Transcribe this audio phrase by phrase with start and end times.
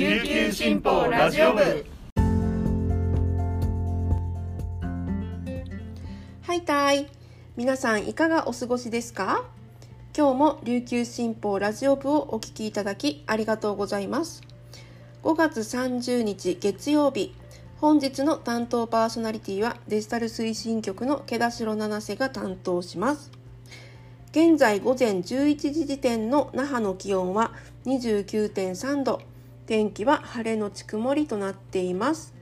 [0.00, 1.60] 琉球新報ラジオ部。
[6.40, 7.06] はいたい。
[7.54, 9.44] 皆さんいかがお過ごしですか？
[10.16, 14.40] 今日も琉球新報ラジオ部をお聞きいただきありがとうございます。
[15.22, 17.34] 5月30日月曜日
[17.76, 23.30] 本日の担当パーソナリティはデジタル推進局の毛田代七瀬が担当します。
[24.30, 27.52] 現在午前11時時点の那覇の気温は
[27.84, 29.20] 29.3度。
[29.70, 32.34] 天気は晴れのち曇りとなっています。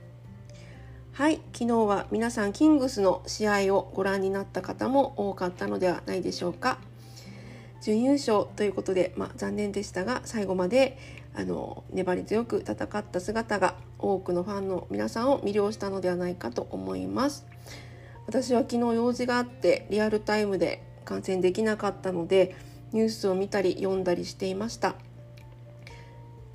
[1.11, 6.79] はい昨日は皆さんキングスの試合をご覧になった方も多かったのではないでしょうか。
[7.83, 10.97] 準優勝ということで、まあ、残念でしたが最後まで
[11.35, 17.45] あの粘り強く戦った姿が多くのファンの皆さんを魅了したのではないかと思います。
[18.25, 22.55] 私は昨日用事があってリアルタイムで観戦できなかったので
[22.91, 24.95] ニュースを見たり読んだりしていました。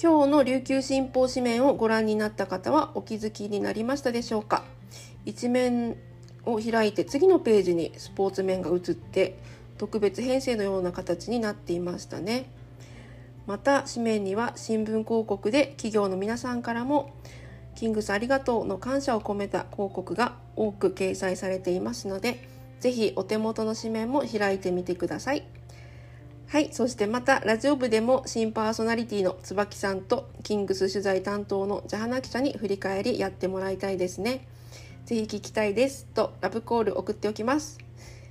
[0.04, 4.62] 今日の琉球新報紙面をご覧になった方はお気づきになりましたでしょうか？
[5.24, 5.96] 一面
[6.44, 9.38] を開いて次のページにスポーツ面が映って
[9.78, 12.50] 特別編成のような形になっていましたね。
[13.46, 17.14] また紙面には新聞広告で企業の皆さんからも
[17.74, 22.46] キングスありがとうの感謝を込めた広告が多く掲載されていますので
[22.78, 25.44] ぜひお手元の紙面も開いてみてください。
[26.54, 34.46] はいそしてまたラジオ部でも新パーソナリティの椿さんとキングス取材担当のジャハナ記者に振り返りやってもらいたいですね
[35.04, 37.80] ぜひ聞きたいですとラブコール送っておきます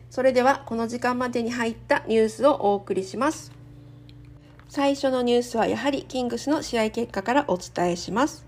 [0.09, 3.51] それではこの時間までに入ったニュースをお送りします。
[4.69, 8.45] 最初のニュースはやはりキングスの試合結果からお伝えします。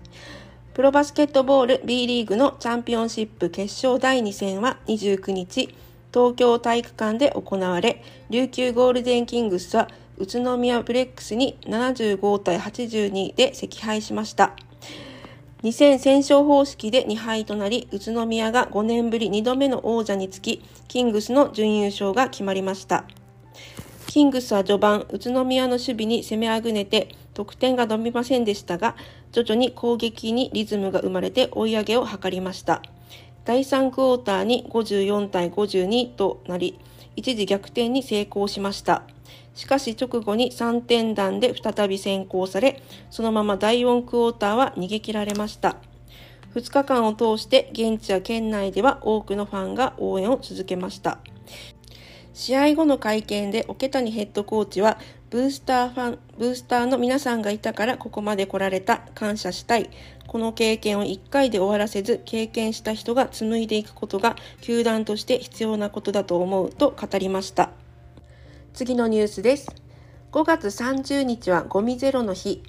[0.74, 5.74] プロバスケットボール B リーグのチャンピオンシップ決勝第2戦は29日、
[6.16, 9.86] 東京体育館で行われ、琉球ゴールデンキングスは
[10.16, 14.56] 宇都宮ブレックスに75対82で惜敗しました。
[15.62, 23.04] 2戦戦勝方式で2敗となり、宇都宮が5年ぶり2度目の王者につき、キングスの準優勝が決まりました。
[24.06, 28.96] キングスは序盤、宇都宮の守備に攻めあぐねて、得点が伸びませんでしたが、
[29.32, 32.80] 徐々に攻撃にリズムが生まれて追い上げを図りました。
[33.46, 36.80] 第3クォーターに54対52となり、
[37.14, 39.04] 一時逆転に成功しました。
[39.54, 45.76] しかし直後に3点弾で再び先行され、そのまま第4クォーターは逃げ切られました。
[46.56, 51.18] 2日間を通して現地や県内では多くのファンが応援を続けました。
[52.34, 54.98] 試合後の会見で桶谷ヘッドコーチは
[55.28, 59.90] ブースターファン、ブースターの皆さんがいたからここまで来られた、感謝したい。
[60.28, 67.70] この経験を1回で終わらせず、経験した人が紡いでいくことが球団として必要なことだと思うと語りました。
[68.72, 69.66] 次のニュースです。
[70.30, 72.62] 5月30日はゴミゼロの日。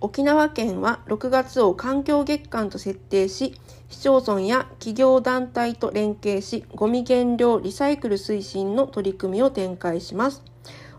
[0.00, 3.54] 沖縄県は6月を環境月間と設定し、
[3.88, 10.42] 市町村や企業団体と連携し、ゴミ減量リサイクル推進の取り組みを展開します。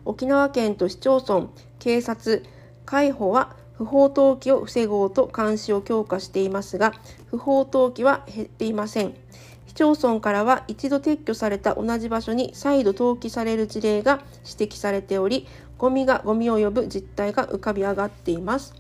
[0.06, 1.48] 沖縄県と市町村、
[1.80, 2.44] 警察、
[2.86, 6.94] 海保は不法投棄を防ごうと監視を強化していますが、
[7.28, 9.14] 不法投棄は減っていません。
[9.68, 15.48] 市町村からは一度撤去された同じ場所に再度投棄される事例が指摘されており、
[15.78, 18.76] ゴミがゴミを呼ぶ実態が浮かび上がっています。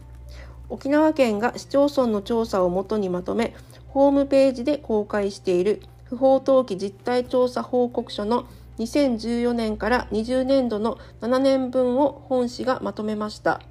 [0.70, 3.56] 沖縄県が市町村の調査をもとにまとめ、
[3.88, 8.46] ホームページで公開している不法投棄実態調査報告書の
[8.80, 13.62] 2014年から20年度の7年分を本市がまとめました。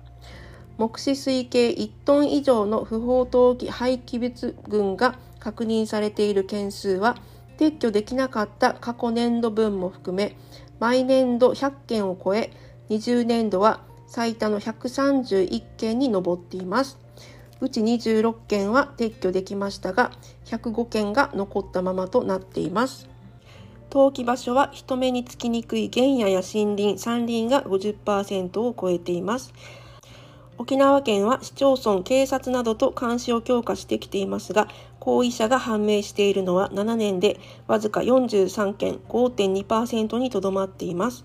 [0.79, 7.17] 目視推計1トン以上の不法投棄廃棄物群が確認されている件数は
[7.59, 10.37] 撤去できなかった過去年度分も含め
[10.81, 12.51] 毎年度100件を超え
[12.91, 16.99] 20年度は最多の131件に上っています。
[17.61, 20.11] うち26件は撤去できましたが
[20.47, 23.12] 105件が残ったままとなっています。
[23.92, 29.53] 登記場所は人目につきにくい原野や森林、山林が50%を超えています。
[30.56, 34.68] 沖縄県は市町村、警察などと監視を強化してきていますが、
[34.98, 41.22] 行為者が判明しているのは7年でわずか43件5.2%にとどまっています。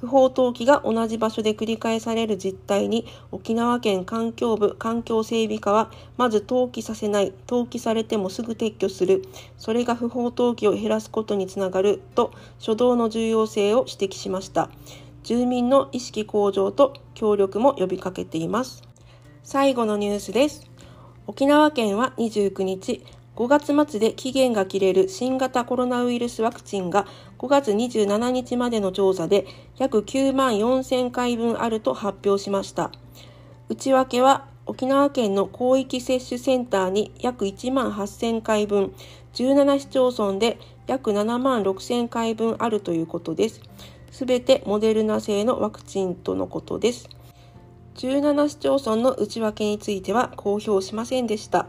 [0.00, 9.22] 不法投棄が同じ場所で繰り返される実態に沖縄県環境部環境整備課はまず投棄させない投棄されてもすぐ撤去する。
[9.58, 14.70] それが不法投棄を減らすことにつながると初動の重要性を指摘しました。
[15.22, 18.82] 住民の意識向上と協力も呼びかけています。
[19.42, 20.70] 最後のニュースです。
[21.26, 23.04] 沖縄県は29日、
[23.40, 27.06] 5月末で期限が切れる新型コロナウイルスワクチンが
[27.38, 29.46] 5月27日までの調査で
[29.78, 32.92] 約9万4000回分あると発表しました。
[33.70, 38.92] 内訳は沖縄県の広域接種センターに約1万8000回分、
[39.32, 43.62] 17市町村で約7万6000回分あるということです。
[44.10, 47.08] すべてモデルナ製のワクチンとのことです。
[47.94, 51.68] 17市町村の内訳については公表しませんでした。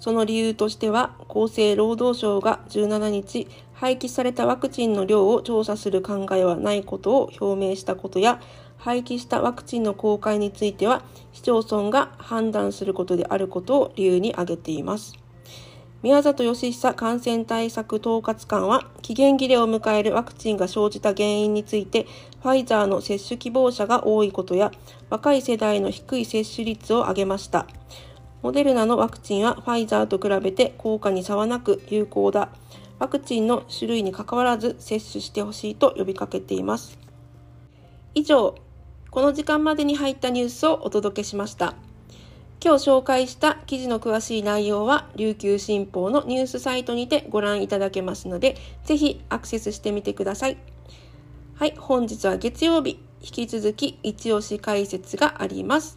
[0.00, 8.40] その理由としては、厚生労働省が17日、廃棄されたワクチンの量を調査する考えはないことを表明したことや、
[8.78, 11.02] 廃棄したワクチンの公開については、
[11.32, 15.12] 市町村が判断することであることを理由に挙げています。
[16.02, 22.06] 宮里義久感染対策統括官は、期限切れを迎えるワクチンが生じた原因について、
[22.42, 24.72] ファイザーの接種希望者が多いことや、
[25.10, 27.66] 若い世代の低い接種率を挙げました。
[28.42, 32.48] モデルナのワクチンはファイザーと比べて効果に差はなく有効だ。
[32.98, 36.98] ワクチンの種類にかかわらず接種してほしいと呼びかけています。
[38.14, 38.54] 以上、
[39.10, 41.74] この時間までに入ったニュースをお届けしました。
[42.62, 50.58] 今日紹介した記事の詳しい内容は琉球新報のニュースサイトにてご覧いただけますので、ぜひアクセスしてみてください。
[51.54, 55.96] はい、本日は月曜日、引き続き一押し解説があります。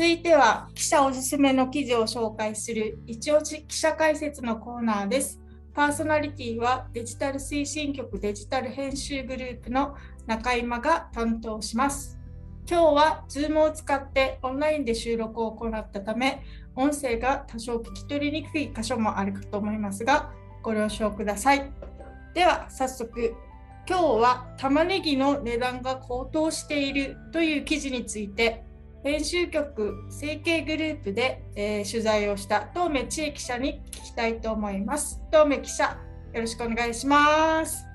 [0.00, 5.38] 続いては記者おすすめの記事を紹介する一応記者解説のコーナーです。
[5.74, 9.94] パーソナリティはデジタル推進局デジタル編集グループの
[10.26, 12.18] 中今が担当します。
[12.66, 20.32] 今日は Zoom を使ってオンラインで収録を行ったため、音声が多少聞き取りにくい箇所もあるかと思いますが、
[20.62, 21.70] ご了承ください。
[22.32, 23.34] では早速、
[23.86, 28.64] 今日は玉ねぎの値段が高騰しているという記事について
[29.02, 35.22] 編集局成形グループで、えー、取材をした東目千恵記者に聞きたいと思います。
[35.32, 35.96] 東目記者、
[36.34, 37.86] よろしくお願いします。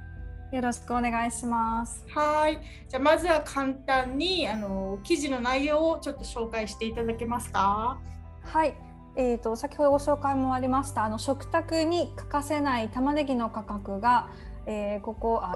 [0.52, 2.04] よろしくお願いします。
[2.10, 2.60] はい。
[2.90, 8.00] じゃあまずは簡単にあの記事の内容をちょっと紹介していただけますか？
[8.42, 8.74] はい。
[9.16, 14.28] えーと、と先ほどご紹介もありましたあの食卓に欠かせない玉ねぎの価格が
[14.66, 15.56] えー、ここあ、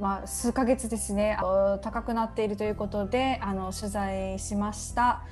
[0.00, 1.36] まあ、数ヶ月ですね。
[1.82, 5.24] 高くなっているということであの取材しました。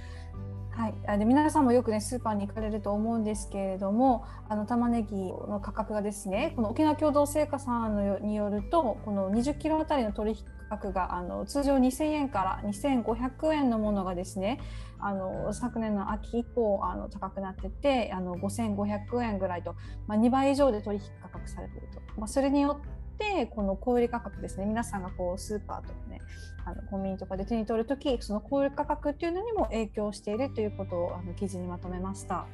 [0.76, 14.60] はい、で皆さんもよくねスーパーに行かれると思うんですけれどもあの玉ねぎの価格がですねこの沖縄共同製菓さんのによるとこの20キロあたりの取引価格があの通常2000円から2500円のものがですね
[14.98, 19.76] あの昨年の秋以降あの高くなっててあの5500円ぐらいと、
[20.06, 22.82] まあ、2倍以上で取引価格されていると、まあ、それによ
[23.16, 24.66] ってこの小売価格ですね。
[24.66, 26.20] 皆さんがこうスーパーとかね
[26.64, 32.46] あのコンビニとかで手に取るときその小売価格っていうのにも影響しているということをあの記事にまとめました。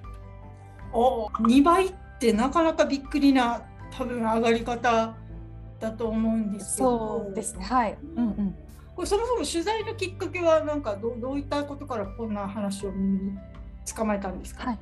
[0.92, 5.14] お2倍ってなかなかびっくりな多分上がり方
[5.80, 7.24] だと思うんですけど。
[7.24, 7.64] そうですね。
[7.64, 8.54] はい、うんうん、
[8.94, 12.92] これそもそも取材のきっかけはなんかどどういったことからこんな話を
[13.96, 14.78] 捕まえたんですか、はい。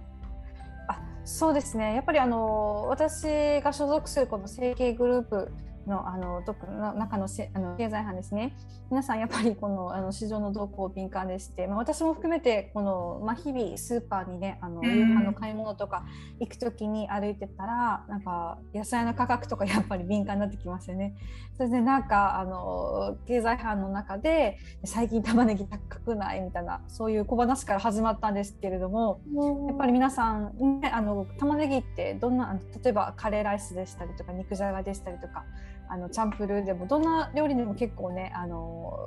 [0.88, 1.94] あそうですね。
[1.94, 5.52] やっぱりあの私が所属するこの整形グループ
[5.90, 8.56] のあのの中のせあの経済班ですね。
[8.90, 16.04] 皆さんやっぱりこのあの市場の動向敏感でして、まあ、私も含めてこの、まあ、日々スーパーにねあの夕飯の買い物とか
[16.38, 21.14] 行く時に歩いてたらなんか野菜の価格とかやっぱり敏感になってきますよね。
[21.56, 29.20] それでなんかあの経済班の中で最近玉ねぎ高くないみたいなそういう小話から始まったんですけれども
[29.68, 35.44] やっぱり皆さん、ね、あの玉ねぎってどんな例えばカレーライスでしたりとか肉じゃがでしたりとか
[35.90, 38.98] あのチャンプルーでもどんな料理でも結構ねあの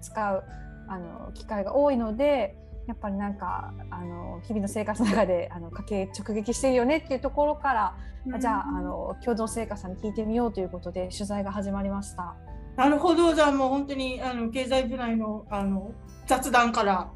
[0.00, 0.44] 使う
[0.88, 2.56] あの機会が多いので
[2.88, 7.94] やっぱりなんかあの日々の生活の中であの家計直撃してるよねっていうところから、
[8.26, 12.34] うん、じゃああの共同生活さんに聞いてみようということで取材が始まりました。
[12.76, 15.92] なるほどじゃあもう本当にあの経済部内のあの
[16.26, 17.10] 雑談から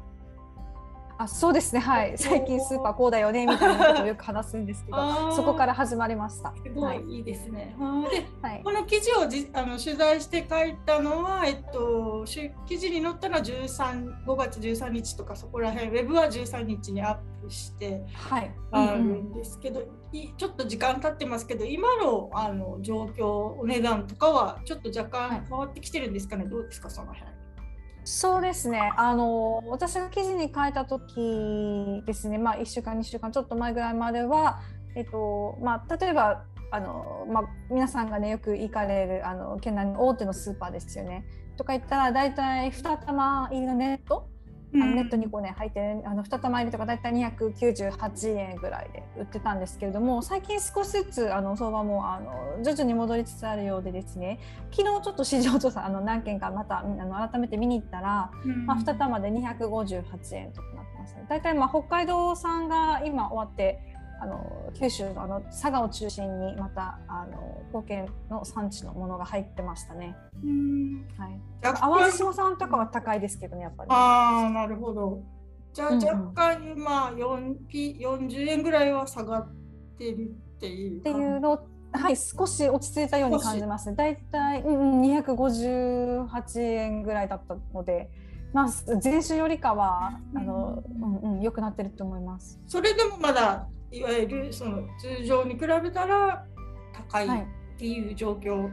[1.17, 1.79] あそうですね。
[1.79, 2.17] はい。
[2.17, 6.53] 最近スーパーこうだよねみたいなことをよく話すんですけどそこから始まりました。
[6.61, 7.01] すごはい。
[7.05, 7.73] いいいですね。
[7.79, 8.15] はい。
[8.15, 8.61] ではい。
[8.63, 18.51] この記事をじあの取材して書いたのは、えっと、し記事に載ったのは13 5月13日とかそこら辺ウェブは13日にアップしてはい。
[18.71, 23.25] あるうんうんんですけど、いちょっと時間経ってますけど今のあの状況
[23.59, 25.29] お値段とかはちょっと若はい。
[25.39, 27.31] 干変わってきてるんですかね、どうですかその辺。
[28.07, 28.93] そうですね。
[28.97, 32.37] あの私が記事に書いた時ですね。
[32.37, 34.61] まあ一週間二週間ちょっと前ぐらいまでは、
[34.95, 41.25] えっとまあ例えばあのまあ皆さんがねよく行かれるあの県内の大手のスーパーですよね。
[41.57, 44.27] とか言ったら大体二玉入りのネット、
[44.81, 54.39] あのネットにこうね入ってるあの二玉入りとか大体298円ぐらいで売ってたんですけれども、最近少しずつあの相場もあの徐々に戻りつつあるようでですね。
[54.71, 58.31] 昨日ちょっと市場調査あの何件かまたあの改めて見に行ったら。
[58.43, 61.25] うんまあ、2玉で258円となってますね。
[61.29, 70.15] 大体まあ北海道産が今終わってあの九州のあの佐賀を中心にまたあの貢献の産地のものが入ってましたね。
[70.43, 71.39] うんはい。
[71.63, 73.89] 若淡路干島産とかは高いですけどねやっぱり。
[73.91, 75.21] ああなるほど。
[75.73, 79.47] じゃあうんうん若干今4ピ40円ぐらいは下がっ
[79.97, 81.09] てるっていうって。
[81.09, 83.95] いうのをはい少し落ち着いたように感じますね。
[83.95, 88.09] 大体うんうん258円ぐらいだったので。
[88.53, 90.81] まあ、前週よりかはあの、
[91.21, 92.57] うんうん、良くなってると思います。
[92.67, 96.45] それでもまだいわゆるその通常に比べたら
[96.93, 98.69] 高いはいっていう状況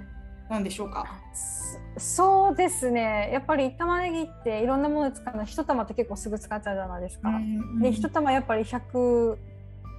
[0.50, 1.06] なんでしょうか？
[1.34, 7.30] そそうですねやっぱり玉ねぎっていろんなものに使うの一玉って結構すぐ使っちゃうじゃないですか。
[7.80, 9.36] で一玉やっぱり100、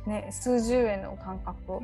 [0.06, 1.80] ね、数十円の感覚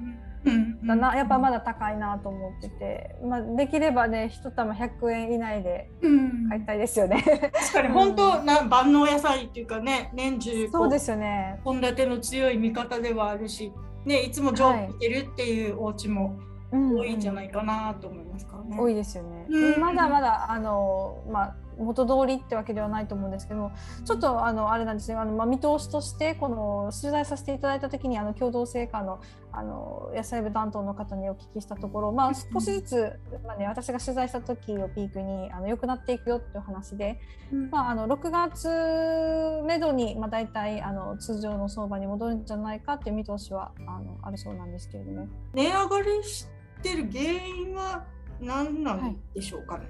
[0.46, 7.24] うんだな、やっぱまだ高いなと思ってて、まあ、できればね一玉100円以内でうん買いたいですよね。
[7.54, 11.60] 確かに本当な万能野菜っていうかね年中そうですよね。
[11.64, 13.72] 献立の強い味方ではあるし、
[14.06, 16.38] ね、いつも常備してるっていうお家も
[16.72, 18.78] うん多いんじゃないかなと思いますからね。
[18.80, 19.46] 多いですよね。
[19.50, 23.72] うんまだまだあのまあ元通りってわけではないと思うんですけども、
[24.06, 25.16] ちょっとあのあれなんですね。
[25.16, 29.20] あのまあ見通しとしてこの取材させていただいた時にあの共同成果の
[29.52, 37.20] あの野菜部担当の方にお聞きしたところ、まあ少しずつまあね私が取材した時をピークにあの良くなっていくよっていう話で、
[37.52, 45.28] うんまああの6月めどにまあ大体あの通常の相場に戻るんじゃないかっていう見通しはあのあるそうなんですけれども。
[45.54, 46.48] 値上がりし
[46.82, 48.06] てる原因は
[48.40, 49.86] 何なんでしょうかね。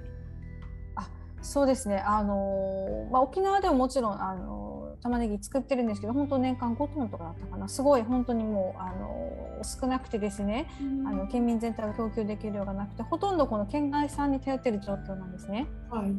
[1.42, 1.98] そうですね。
[1.98, 7.68] あのまあ沖縄ではもちろんあの玉ねぎ作ってるんですけど、本当年間5トンとかだったかな。
[7.68, 10.68] すごい本当にもうあの少なくてですね、
[11.06, 15.66] あの県民全体が供給できる量がなくて、ほとんどこの県外産に頼っている状況なんですね。
[15.90, 16.12] はい。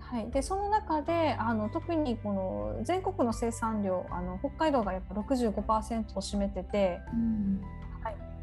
[0.00, 0.30] はい。
[0.30, 7.00] でその中であの特にこの全国の生産量あの北海道がやっぱ65%を占めてて。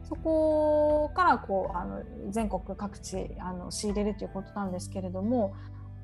[0.08, 5.54] そこからこうあの全国各地あの仕入れるということなんですけれども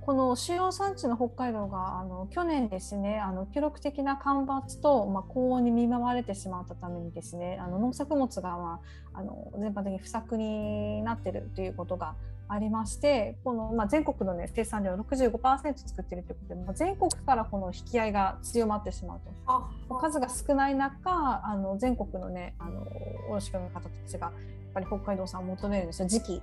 [0.06, 8.82] この主要産地の北海道があの去年ですねあの記録的な干ばつと、まあ、高温に見舞われてしまったためにですねあの農作物が、ま
[9.14, 12.16] あ、あの全般的に不作になっているということが
[12.50, 19.32] ありましてこの、まあ、全国の、ね、生産量65%作っているということで、まあ、全国からこの引き合いが強まってしまうと。
[19.48, 19.70] あ
[20.02, 22.86] 数が少ない中あの全国のねあの
[23.30, 24.34] 卸業の方たちがやっ
[24.74, 26.42] ぱり北海道産を求めるんですよ時期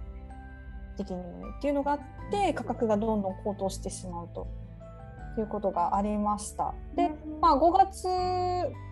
[0.97, 4.47] 的にっていうのがあって価格がどんどん高騰してしまうと
[5.39, 6.75] いうことがありました。
[6.97, 8.03] で、まあ、5月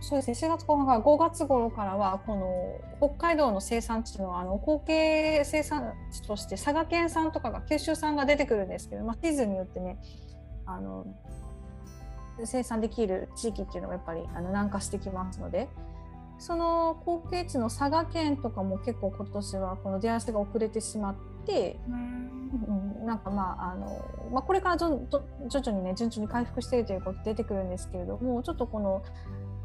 [0.00, 9.98] そうですね4月後半から5月頃からはこの北海道の生産地のあの後継生産地として佐賀県産とかが九州産が出てくるんですけど、まあ、シーズンによってね
[10.66, 11.06] あの
[12.44, 15.68] 生産できる地域っていうのがやっぱりあの南下してきますので
[16.38, 21.16] その後継地の佐賀県とかも結構今年はこの出足が遅れてしまっ
[21.48, 24.88] て、うん、なんかまああの、まあ、これから徐
[25.48, 29.02] 徐々にね順調に回復しているということ出てくるんですけれどもちょっとこの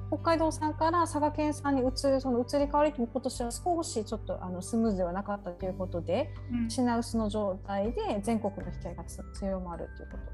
[0.07, 6.29] 北海道産から佐賀県産に移るその移り変わりも今年は少しちょっとあのスムーズではなかったということで
[6.69, 10.33] 品薄の状態で全国の引き合いが強まるということ。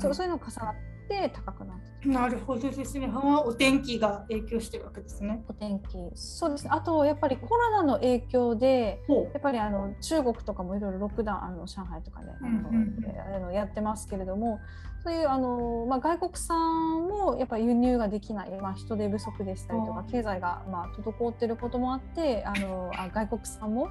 [0.00, 0.91] そうそういうのが重なって
[1.34, 3.10] 高くなってなるほどですね。
[3.12, 5.44] あお天気が影響してるわけですね。
[5.48, 5.98] お天気。
[6.14, 6.70] そうですね。
[6.72, 13.34] あとやっぱりコロナの影響でほやっぱりあの中国とかもいろいろロックダウンあの上海とかね、うんうんうん。
[13.36, 14.58] あのやってますけれども
[15.04, 23.88] そういうあの、まあ、外国産もやっぱり輸入ができない、まあ、人手不足でしたりとかうん経済がまあ滞っていることもあってあのあ外国産も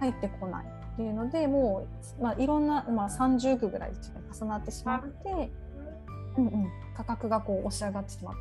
[0.00, 1.86] 入ってこないっていうのでも
[2.18, 3.92] う、まあ、いろんな、まあ、30区ぐらい
[4.38, 5.52] 重なってしまって、
[6.36, 8.40] うんうん、価格がこう押し上がってしまった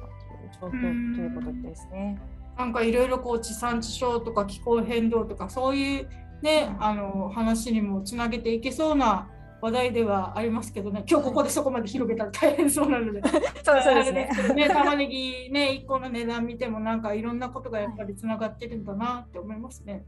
[0.62, 2.20] という状況ということですね。
[2.58, 6.10] なんかいろいろこう地産地消とか気候変動とかそういう
[6.42, 9.28] ね、あの話にもつなげていけそうな
[9.62, 13.22] 話題ではありますけどね、 今日ここでそこまで広げたら大変そうなので、
[13.64, 14.30] そ うそうですね。
[14.56, 14.68] ね。
[14.72, 20.06] 玉ねぎね、1個の値段見ても、なんかいろんなことがやっぱりつながってるんだなって思いますね。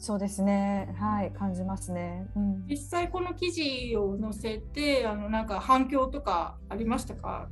[0.00, 0.94] そうですね。
[0.98, 2.26] はい、感じますね。
[2.34, 7.48] うん、実際この記事を載せて、あのなんか反響とかありましたか？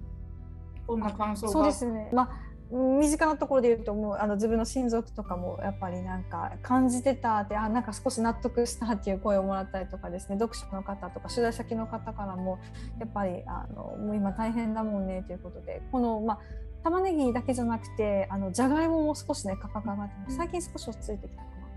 [0.86, 2.10] こんな感想そうですね。
[2.14, 12.58] まあ身近なところで言うともうあの自分の親族とかもやっぱりなんか感じてたってあなんか少し納得したっていう声をもらったりとかですね読者の方とか取材先の方からも
[13.00, 16.38] やっぱりあのもう今大変だもんねということでこのまあ
[16.84, 21.67] 玉ねぎだけじゃなくてあのじゃがいもも少しね価格上がって最近少し落ち着いてきたかな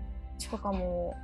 [0.48, 1.16] とかも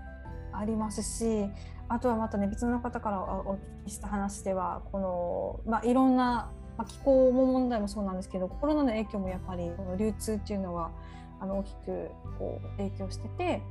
[0.53, 1.49] ありますし
[1.89, 10.93] あとはまたね別の方からお聞きした話ではこの、まあ、いろんなま、気候も問題もそうなんですけどコロナの影響もやっぱりこの流通っていうのは
[11.41, 13.63] あの大きくこう影響してて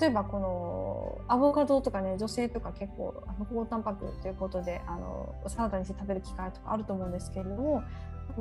[0.00, 7.82] 例えばこのアボカドとかね女性とか結構あの高タンパクということであのサラダにして食べる機会とかあると思うんですけれども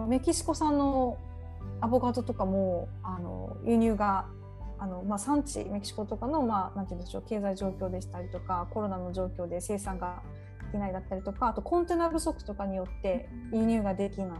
[0.07, 1.17] メキシコ産の
[1.81, 4.25] アボカドとかもあの輸入が
[4.83, 10.21] あの、まあ、産地メキシコとかの、まあ、なんて言うんでしょう経済状況でしたりとかコロナの状況で生産が
[10.73, 14.39] きないだったりとかあとコンテナ不足とかによって輸入ができない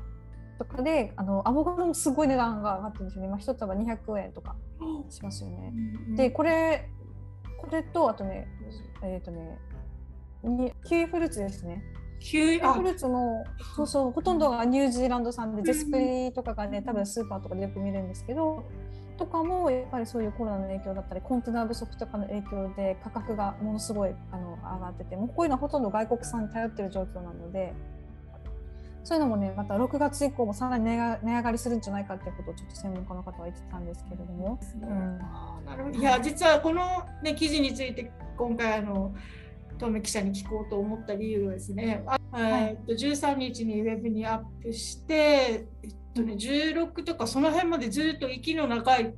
[0.58, 4.56] とかであのアボカドもすごい値段が上がってるんですよね今一束200円とか
[5.10, 5.74] しますよね。
[6.16, 6.90] でこれ
[7.60, 8.48] これとあとね
[9.02, 9.60] えっ、ー、とね
[10.86, 11.84] キウイフルーツですね。
[12.20, 12.60] キウイ？
[12.60, 13.46] フルーツも
[13.76, 18.64] そうそうほとんどがニュージーランド産でゼスプリとかがね多分スーパーとかでよく見るんですけど
[19.18, 27.74] とかもやっぱりそういうコロナの影響だったりコンテナ不足とかの影響で価格がものすごいあの上がっててもうこういうのはほとんど外国産に頼ってる状況なので
[29.04, 34.60] そういうのもねまた6月以降もさらに値が値上がりするんじゃないかっていうことをちょっと専門家の方は言ってたんですけれども。
[34.82, 35.18] うん、
[35.66, 36.00] なるほど。
[36.00, 39.14] いや実はこの、ね、記事について今回あの
[39.78, 45.68] 遠目記者に聞こうと思った理由はですね、はい、えっと13日にウェブにアップして、
[46.14, 49.14] とね、16とかその辺までずっと息の長い、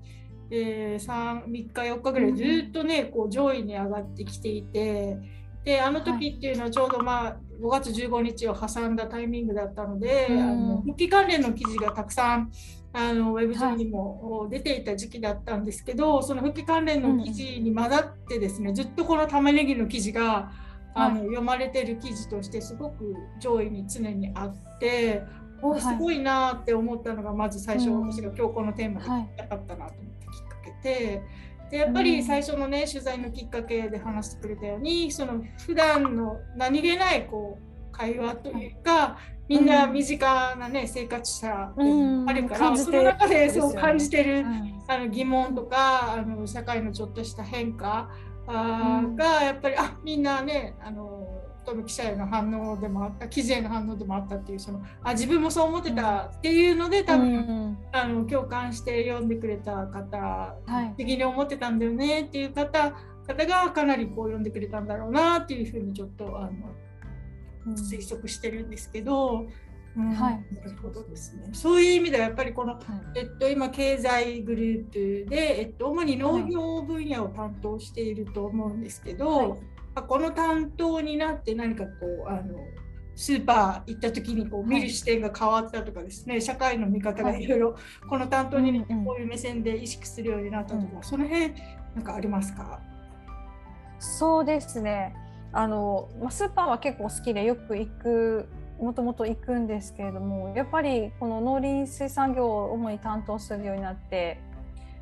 [0.52, 5.18] えー、3, 3日4日ぐらいずっとね、こう上位に上がってきていて
[5.64, 12.52] であの時っていうのはちょうどまあ5月15日を挟んだタイミングだったので、あの復帰関連の記事がたくさん
[12.94, 20.52] あのウェブ上にも出ていた時期だったんですけど、その復帰関連の記事に混ざってですね、ずっとこの玉ねぎの記事が
[20.94, 25.24] あの、読まれてる記事としてすごく上位に常にあって
[25.62, 31.22] おすごいなって思ったのがまず最初、私が今日このテーマで聞きたかったなと思ったきっかけで。
[31.72, 44.44] でやっぱり最初のね取材のきっかけで話してくれたようにその普段の何気ないこう会話というかみんな身近なね、生活者あるから、その中でそう感じてる、
[44.88, 48.10] あの疑問とかあの社会のちょっとした変化
[48.48, 62.94] あがやっぱりあみんなねあのトム記者への反応でもあった記事への反応でもあったっていうそのあ自分もそう思ってたっていうので多分、うん、あの共感して読んでくれた方、はい、的に思ってたんだよねっていう方
[63.28, 69.48] 方がかなりこう読んでくれたんだろうなっていうふうにちょっとあの、推測してるんですけど。
[69.98, 71.50] うん、はい、なるほどですね。
[71.54, 72.80] そういう意味ではやっぱりこの、は
[73.16, 79.60] い、えっと、今経済グループで、えっと、主に農業分野を担当していると思うんですけど、はい
[80.04, 81.92] この担当になって何かこ
[82.28, 82.60] うあの
[83.16, 87.48] スーパー行った時にこう見る視点が変わったとかですね、はい、社会の見方がい。
[87.48, 87.76] ろいろ
[88.10, 91.54] この担当になってこういう目線で意識するようになったとか、うん、その辺
[91.96, 92.82] なんかありますか？
[94.00, 95.16] そうですね。
[95.54, 98.50] あの、まあ、スーパーは結構好きでよく行く
[98.82, 104.42] もともと行くんですけれどもやっぱりこの農林水産業を主に担当するようになって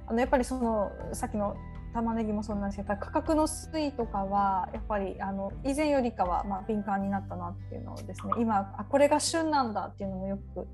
[0.05, 1.57] あのやっぱりそのさっきの
[1.93, 10.67] 玉ねぎもそうなんですけど価格の推移とかはやっぱりあの以前よりかはまあ敏感になったなっていうのをですね今あこれが旬なんだっていうのもよく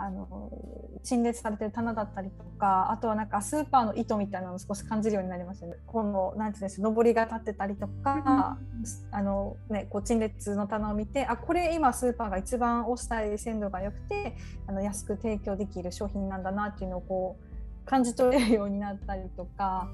[0.00, 0.50] あの
[1.02, 5.74] 陳列されてる棚だったりとかあとはなんかスーパーの糸みたいなのを少し感じるようになりましたね。
[5.86, 8.56] このなんていうんです上りが立ってたりとか、
[9.10, 19.90] あのねこう陳列の棚を見てあこれ今スーパーが一番押したい鮮度が良くてあの安く提供できる商品なんだなっていうのをこう感じ取れるようになったりとか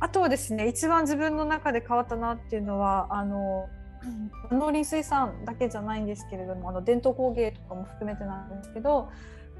[0.00, 3.68] あとはですね一番自分の中で変わったなっていうのはあの
[4.50, 9.10] 農林水産だけじゃないんですけれどもあの伝統工芸とかも含めてなんですけど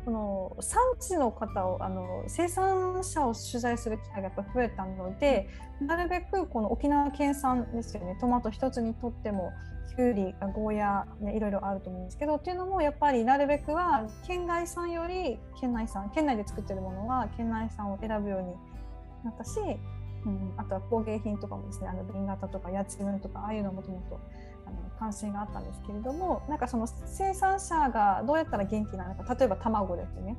[0.05, 5.48] この産地の方をあの生産者を取材する機会がやっぱ増えたので
[5.81, 9.53] なるべくこの沖縄県産ですよねトマト一つにとっても
[9.94, 18.55] きゅうりゴーヤ、ね、いろいろあると思うんですけどっていうのもやっぱりなるべくは県外産より県内産県内で作ってるものは県内産を選ぶように
[19.24, 19.61] なったし、
[20.27, 24.21] うん、あとは工芸品とかもですねあの瓶型とかやちむんとかああいうのもともと
[24.67, 30.37] あの関心があったんですけれどもなんかその生産者がどうやったら元気なのか例えば卵ですね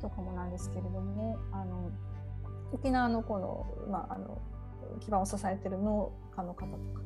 [0.00, 1.90] とかもなんですけれどもあの
[2.72, 4.38] 沖縄のこの,、まあ、あの
[5.00, 7.00] 基盤を支えてる農家の方とか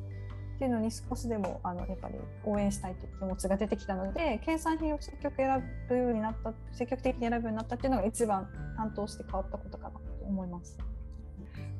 [0.55, 10.77] っていうのに少しでもあのやっぱり応援したいという気持ちが出てきたので県産品を積極選ぶようになった積極的に選ぶようになったっていうのが一番担当して変わったことかなと思います。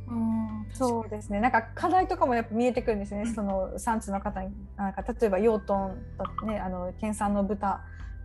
[0.10, 1.40] うんそうですね。
[1.40, 4.50] なんか課題とかもやっぱ見えてくるんですね、その産地の方に。
[4.78, 5.96] なんか例えば養豚
[6.40, 7.82] とねあの県産の豚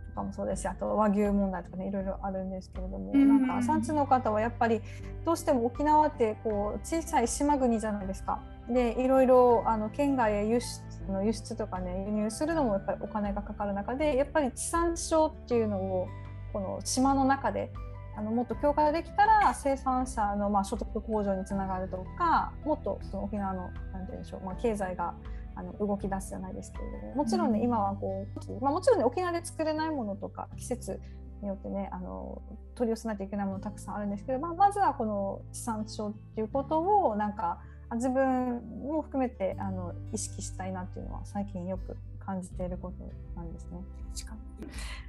[0.09, 4.81] とかもそうですしあと和牛問題とかねいろいろあるんですけれども、うん、なんか産地の方はやっぱり
[5.25, 8.41] どうしても沖縄ってこう小さい島国じゃないですか。
[8.69, 16.07] でいろいろあの県外へ輸出の輸出とかね輸入するのもやっぱりお金がかかる中でやっぱり地産地消っていうのを
[16.53, 17.71] この島の中で
[18.15, 25.15] あのもっと強化できたら生産者のまあ所得向上につながるとかもっとその沖縄のなんて言うんでしょう、まあ、経済が
[25.55, 30.99] あの動き出すじゃないですけれどももちろんね、今はこう、まあ、もちろんね沖縄で作れないものとか季節
[31.41, 32.41] によってねあの
[32.75, 37.59] 取り寄せないといけないものたくさんあるんですけど、まあ、まずはこの地産地消っていうことをなんか
[37.95, 43.03] 自分も含めてあの意識したいなっていうのは最近よく感じていること
[43.35, 43.81] なんですね。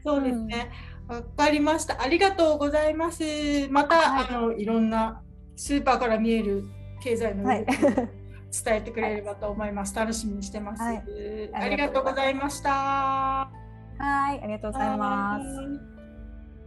[0.03, 0.70] そうですね。
[1.09, 2.00] わ、うん、かりました。
[2.00, 3.22] ありがとうございます。
[3.70, 5.22] また、はい、あのいろんな
[5.57, 6.64] スーパーから見える
[7.03, 9.94] 経済の、はい、 伝えてくれればと思います。
[9.94, 10.83] 楽しみにしてます。
[10.83, 11.05] はい、
[11.53, 12.70] ありがとうございました。
[12.70, 15.46] はい、ありがとうございます。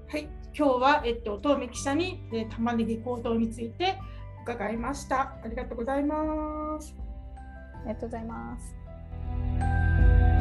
[0.09, 3.99] はい、今日はえっと東美記者にえ玉ねぎ高騰について
[4.43, 5.35] 伺いました。
[5.43, 6.95] ありがとうございます。
[7.75, 10.36] ありがとうございます。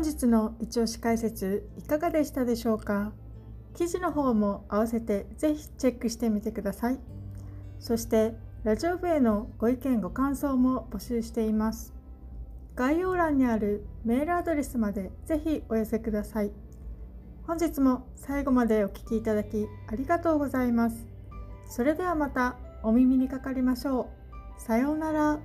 [0.00, 3.12] 本日の一押し解説いかがでしたでしょうか？
[3.76, 6.98] 記事の方も合わせてぜひチェックしてみてください。
[7.78, 8.32] そして
[8.64, 11.92] ラジオ部へのご意見ご感想も募集しています。
[12.76, 16.50] 概要欄にあるメールアドレスまでぜひお寄せください。
[17.46, 21.06] 本日も最後までお聴きいただきありがとうございます。
[21.68, 24.08] それではまたお耳にかかりましょ
[24.56, 24.62] う。
[24.62, 25.40] さようなら。